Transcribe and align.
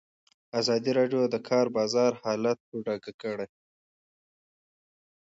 ازادي 0.59 0.91
راډیو 0.99 1.21
د 1.25 1.27
د 1.33 1.37
کار 1.49 1.65
بازار 1.77 2.11
حالت 2.23 2.57
په 2.67 2.75
ډاګه 2.85 3.13
کړی. 3.21 3.47